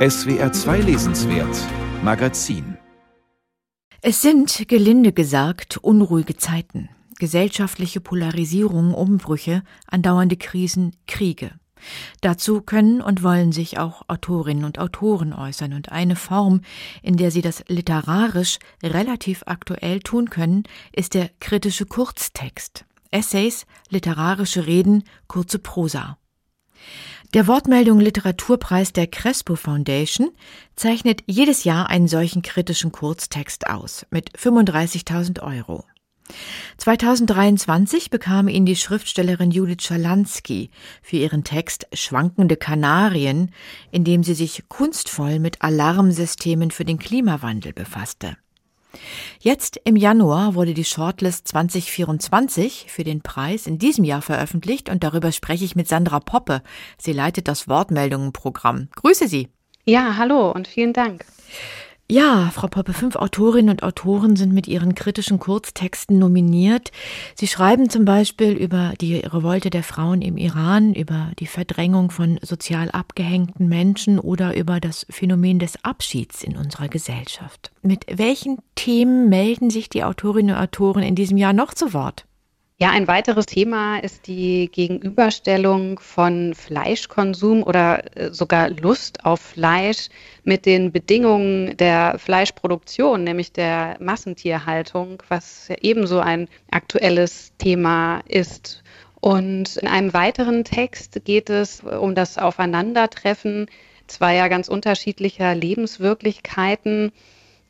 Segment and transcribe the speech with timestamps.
[0.00, 1.54] SWR 2 Lesenswert
[2.02, 2.78] Magazin
[4.00, 6.88] Es sind, gelinde gesagt, unruhige Zeiten.
[7.18, 11.50] Gesellschaftliche Polarisierung, Umbrüche, andauernde Krisen, Kriege.
[12.22, 16.62] Dazu können und wollen sich auch Autorinnen und Autoren äußern, und eine Form,
[17.02, 20.62] in der sie das literarisch relativ aktuell tun können,
[20.92, 22.86] ist der kritische Kurztext.
[23.10, 26.16] Essays, literarische Reden, kurze Prosa.
[27.32, 30.30] Der Wortmeldung Literaturpreis der Crespo Foundation
[30.74, 35.84] zeichnet jedes Jahr einen solchen kritischen Kurztext aus mit 35.000 Euro.
[36.78, 40.70] 2023 bekam ihn die Schriftstellerin Judith Schalansky
[41.02, 43.52] für ihren Text Schwankende Kanarien,
[43.90, 48.36] in dem sie sich kunstvoll mit Alarmsystemen für den Klimawandel befasste.
[49.40, 55.04] Jetzt im Januar wurde die Shortlist 2024 für den Preis in diesem Jahr veröffentlicht und
[55.04, 56.62] darüber spreche ich mit Sandra Poppe.
[56.98, 58.88] Sie leitet das Wortmeldungenprogramm.
[58.96, 59.48] Grüße Sie.
[59.84, 61.24] Ja, hallo und vielen Dank.
[62.10, 66.90] Ja, Frau Poppe, fünf Autorinnen und Autoren sind mit ihren kritischen Kurztexten nominiert.
[67.36, 72.40] Sie schreiben zum Beispiel über die Revolte der Frauen im Iran, über die Verdrängung von
[72.42, 77.70] sozial abgehängten Menschen oder über das Phänomen des Abschieds in unserer Gesellschaft.
[77.80, 82.26] Mit welchen Themen melden sich die Autorinnen und Autoren in diesem Jahr noch zu Wort?
[82.82, 90.08] Ja, ein weiteres Thema ist die Gegenüberstellung von Fleischkonsum oder äh, sogar Lust auf Fleisch
[90.44, 98.82] mit den Bedingungen der Fleischproduktion, nämlich der Massentierhaltung, was ebenso ein aktuelles Thema ist.
[99.20, 103.66] Und in einem weiteren Text geht es um das Aufeinandertreffen
[104.06, 107.12] zweier ganz unterschiedlicher Lebenswirklichkeiten,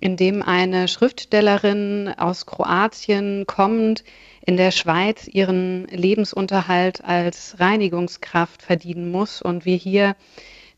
[0.00, 4.04] in dem eine Schriftstellerin aus Kroatien kommend
[4.44, 10.16] in der Schweiz ihren Lebensunterhalt als Reinigungskraft verdienen muss und wir hier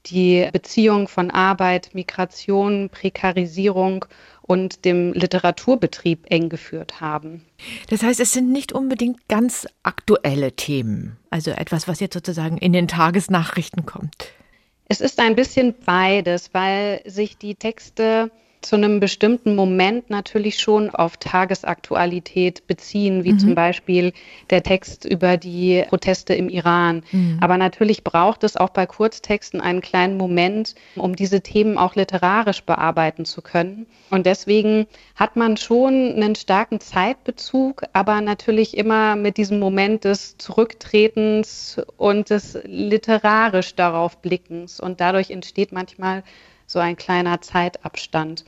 [0.07, 4.07] die Beziehung von Arbeit, Migration, Prekarisierung
[4.43, 7.45] und dem Literaturbetrieb eng geführt haben.
[7.89, 12.73] Das heißt, es sind nicht unbedingt ganz aktuelle Themen, also etwas, was jetzt sozusagen in
[12.73, 14.33] den Tagesnachrichten kommt.
[14.89, 20.91] Es ist ein bisschen beides, weil sich die Texte zu einem bestimmten Moment natürlich schon
[20.91, 23.39] auf Tagesaktualität beziehen, wie mhm.
[23.39, 24.13] zum Beispiel
[24.51, 27.03] der Text über die Proteste im Iran.
[27.11, 27.39] Mhm.
[27.41, 32.63] Aber natürlich braucht es auch bei Kurztexten einen kleinen Moment, um diese Themen auch literarisch
[32.65, 33.87] bearbeiten zu können.
[34.11, 40.37] Und deswegen hat man schon einen starken Zeitbezug, aber natürlich immer mit diesem Moment des
[40.37, 44.81] Zurücktretens und des literarisch darauf Blickens.
[44.81, 46.25] Und dadurch entsteht manchmal
[46.71, 48.45] so ein kleiner Zeitabstand.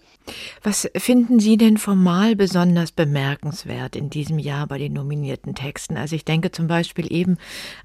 [0.62, 5.96] Was finden Sie denn formal besonders bemerkenswert in diesem Jahr bei den nominierten Texten?
[5.96, 7.38] Also ich denke zum Beispiel eben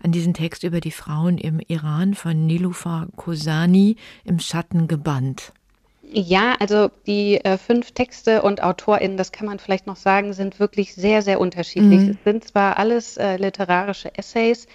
[0.03, 5.53] an diesen Text über die Frauen im Iran von Nilufar Kosani im Schatten gebannt.
[6.09, 10.59] Ja, also die äh, fünf Texte und AutorInnen, das kann man vielleicht noch sagen, sind
[10.59, 11.99] wirklich sehr, sehr unterschiedlich.
[12.01, 12.09] Mhm.
[12.11, 14.67] Es sind zwar alles äh, literarische Essays,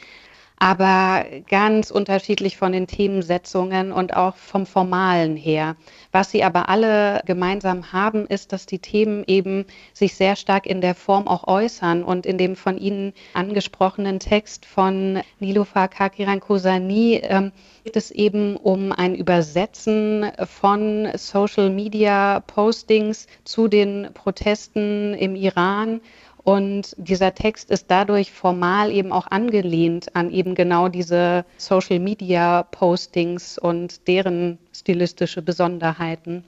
[0.62, 5.74] aber ganz unterschiedlich von den Themensetzungen und auch vom Formalen her.
[6.12, 10.80] Was sie aber alle gemeinsam haben, ist, dass die Themen eben sich sehr stark in
[10.80, 17.20] der Form auch äußern und in dem von Ihnen angesprochenen Text von Niloufar Kakiran Kosani
[17.24, 17.50] ähm,
[17.82, 26.00] geht es eben um ein Übersetzen von Social Media Postings zu den Protesten im Iran
[26.44, 32.64] und dieser Text ist dadurch formal eben auch angelehnt an eben genau diese Social Media
[32.64, 36.44] Postings und deren stilistische Besonderheiten.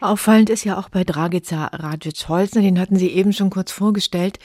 [0.00, 4.38] Auffallend ist ja auch bei Dragica Radzic-Holzner, den hatten Sie eben schon kurz vorgestellt.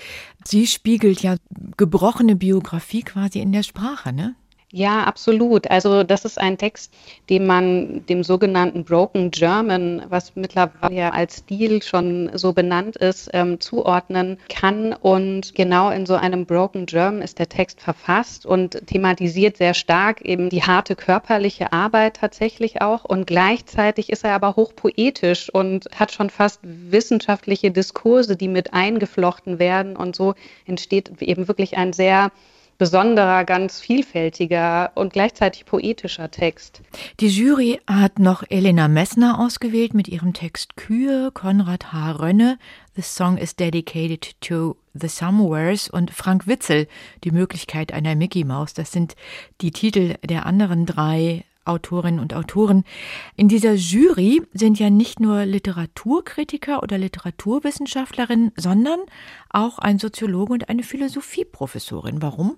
[0.46, 1.36] Sie spiegelt ja
[1.76, 4.36] gebrochene Biografie quasi in der Sprache, ne?
[4.76, 5.70] Ja, absolut.
[5.70, 6.92] Also das ist ein Text,
[7.30, 13.30] den man dem sogenannten Broken German, was mittlerweile ja als Stil schon so benannt ist,
[13.34, 14.94] ähm, zuordnen kann.
[14.94, 20.22] Und genau in so einem Broken German ist der Text verfasst und thematisiert sehr stark
[20.22, 23.06] eben die harte körperliche Arbeit tatsächlich auch.
[23.06, 29.60] Und gleichzeitig ist er aber hochpoetisch und hat schon fast wissenschaftliche Diskurse, die mit eingeflochten
[29.60, 29.96] werden.
[29.96, 30.34] Und so
[30.66, 32.32] entsteht eben wirklich ein sehr
[32.78, 36.82] besonderer, ganz vielfältiger und gleichzeitig poetischer Text.
[37.20, 42.12] Die Jury hat noch Elena Messner ausgewählt mit ihrem Text Kühe, Konrad H.
[42.14, 42.58] Rönne,
[42.96, 46.88] The Song is Dedicated to the Somewheres und Frank Witzel,
[47.24, 48.74] Die Möglichkeit einer Mickey Maus.
[48.74, 49.16] Das sind
[49.62, 52.84] die Titel der anderen drei Autorinnen und Autoren.
[53.36, 59.00] In dieser Jury sind ja nicht nur Literaturkritiker oder Literaturwissenschaftlerinnen, sondern
[59.50, 62.22] auch ein Soziologe und eine Philosophieprofessorin.
[62.22, 62.58] Warum?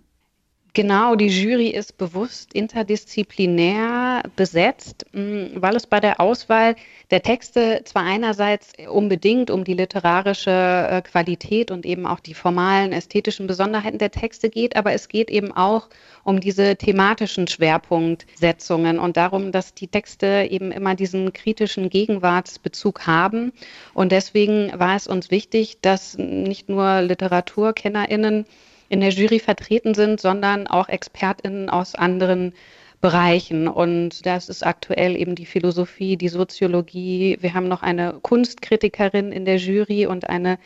[0.75, 6.75] Genau, die Jury ist bewusst interdisziplinär besetzt, mm, weil es bei der Auswahl
[7.11, 12.91] der Texte zwar einerseits unbedingt um die literarische äh, Qualität und eben auch die formalen
[12.91, 15.87] ästhetischen Besonderheiten der Texte geht, aber es geht eben auch
[16.25, 23.53] um diese thematischen Schwerpunktsetzungen und darum, dass die Texte eben immer diesen kritischen Gegenwartsbezug haben.
[23.93, 28.45] Und deswegen war es uns wichtig, dass nicht nur Literaturkennerinnen
[28.89, 32.53] in der Jury vertreten sind, sondern auch Expertinnen aus anderen
[33.01, 33.67] Bereichen.
[33.67, 37.37] Und das ist aktuell eben die Philosophie, die Soziologie.
[37.41, 40.57] Wir haben noch eine Kunstkritikerin in der Jury und eine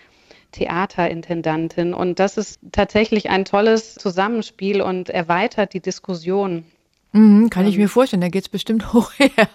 [0.51, 1.93] Theaterintendantin.
[1.93, 6.65] Und das ist tatsächlich ein tolles Zusammenspiel und erweitert die Diskussion.
[7.11, 7.81] Mhm, kann ich ähm.
[7.81, 9.47] mir vorstellen, da geht es bestimmt hoch her.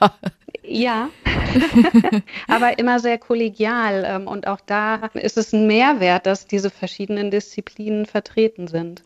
[0.66, 1.10] Ja,
[2.48, 4.04] aber immer sehr kollegial.
[4.06, 9.02] Ähm, und auch da ist es ein Mehrwert, dass diese verschiedenen Disziplinen vertreten sind.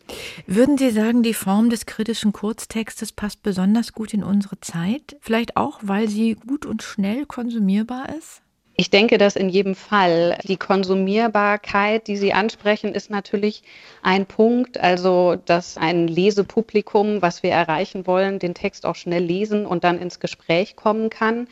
[0.47, 5.17] Würden Sie sagen, die Form des kritischen Kurztextes passt besonders gut in unsere Zeit?
[5.21, 8.41] Vielleicht auch, weil sie gut und schnell konsumierbar ist?
[8.79, 13.61] Ich denke, dass in jedem Fall die Konsumierbarkeit, die Sie ansprechen, ist natürlich
[14.01, 14.77] ein Punkt.
[14.77, 19.99] Also, dass ein Lesepublikum, was wir erreichen wollen, den Text auch schnell lesen und dann
[19.99, 21.49] ins Gespräch kommen kann.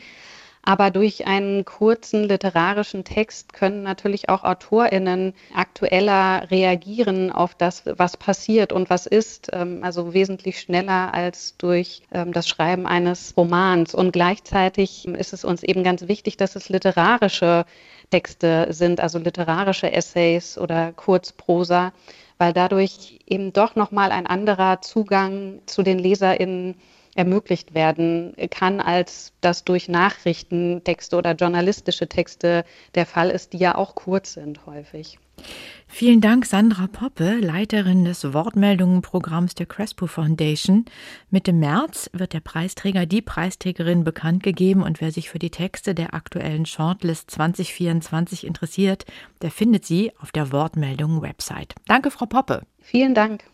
[0.62, 8.16] Aber durch einen kurzen literarischen Text können natürlich auch AutorInnen aktueller reagieren auf das, was
[8.16, 9.50] passiert und was ist.
[9.52, 13.94] Ähm, also wesentlich schneller als durch ähm, das Schreiben eines Romans.
[13.94, 17.64] Und gleichzeitig ist es uns eben ganz wichtig, dass es literarische
[18.10, 21.92] Texte sind, also literarische Essays oder Kurzprosa,
[22.38, 26.76] weil dadurch eben doch nochmal ein anderer Zugang zu den LeserInnen
[27.18, 33.74] ermöglicht werden kann, als das durch Nachrichtentexte oder journalistische Texte der Fall ist, die ja
[33.74, 35.18] auch kurz sind häufig.
[35.88, 40.84] Vielen Dank, Sandra Poppe, Leiterin des Wortmeldungenprogramms der Crespo Foundation.
[41.30, 45.94] Mitte März wird der Preisträger, die Preisträgerin bekannt gegeben und wer sich für die Texte
[45.94, 49.06] der aktuellen Shortlist 2024 interessiert,
[49.42, 51.74] der findet sie auf der Wortmeldungen-Website.
[51.86, 52.62] Danke, Frau Poppe.
[52.80, 53.44] Vielen Dank.